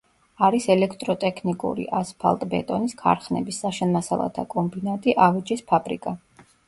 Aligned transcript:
არის 0.45 0.63
ელექტროტექნიკური, 0.75 1.85
ასფალტბეტონის 1.99 2.97
ქარხნები, 3.03 3.55
საშენ 3.59 3.95
მასალათა 3.99 4.47
კომბინატი, 4.55 5.15
ავეჯის 5.27 5.63
ფაბრიკა. 5.73 6.17